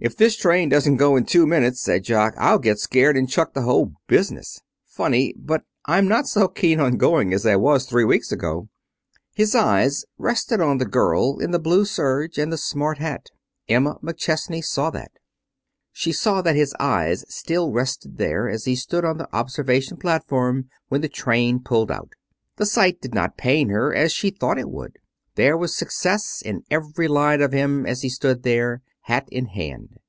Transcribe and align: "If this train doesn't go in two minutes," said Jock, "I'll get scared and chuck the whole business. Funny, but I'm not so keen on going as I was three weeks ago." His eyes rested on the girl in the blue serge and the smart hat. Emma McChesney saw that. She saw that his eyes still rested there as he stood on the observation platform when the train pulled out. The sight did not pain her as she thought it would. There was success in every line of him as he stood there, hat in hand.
"If 0.00 0.18
this 0.18 0.36
train 0.36 0.68
doesn't 0.68 0.98
go 0.98 1.16
in 1.16 1.24
two 1.24 1.46
minutes," 1.46 1.80
said 1.80 2.04
Jock, 2.04 2.34
"I'll 2.36 2.58
get 2.58 2.78
scared 2.78 3.16
and 3.16 3.26
chuck 3.26 3.54
the 3.54 3.62
whole 3.62 3.94
business. 4.06 4.60
Funny, 4.84 5.32
but 5.38 5.62
I'm 5.86 6.06
not 6.08 6.26
so 6.26 6.46
keen 6.46 6.78
on 6.78 6.98
going 6.98 7.32
as 7.32 7.46
I 7.46 7.56
was 7.56 7.86
three 7.86 8.04
weeks 8.04 8.30
ago." 8.30 8.68
His 9.34 9.54
eyes 9.54 10.04
rested 10.18 10.60
on 10.60 10.76
the 10.76 10.84
girl 10.84 11.38
in 11.40 11.52
the 11.52 11.58
blue 11.58 11.86
serge 11.86 12.36
and 12.36 12.52
the 12.52 12.58
smart 12.58 12.98
hat. 12.98 13.30
Emma 13.66 13.96
McChesney 14.02 14.62
saw 14.62 14.90
that. 14.90 15.12
She 15.90 16.12
saw 16.12 16.42
that 16.42 16.54
his 16.56 16.74
eyes 16.78 17.24
still 17.30 17.72
rested 17.72 18.18
there 18.18 18.46
as 18.46 18.66
he 18.66 18.76
stood 18.76 19.06
on 19.06 19.16
the 19.16 19.34
observation 19.34 19.96
platform 19.96 20.68
when 20.88 21.00
the 21.00 21.08
train 21.08 21.60
pulled 21.60 21.90
out. 21.90 22.10
The 22.56 22.66
sight 22.66 23.00
did 23.00 23.14
not 23.14 23.38
pain 23.38 23.70
her 23.70 23.94
as 23.94 24.12
she 24.12 24.28
thought 24.28 24.58
it 24.58 24.68
would. 24.68 24.98
There 25.36 25.56
was 25.56 25.74
success 25.74 26.42
in 26.44 26.62
every 26.70 27.08
line 27.08 27.40
of 27.40 27.54
him 27.54 27.86
as 27.86 28.02
he 28.02 28.10
stood 28.10 28.42
there, 28.42 28.82
hat 29.08 29.28
in 29.30 29.44
hand. 29.44 29.94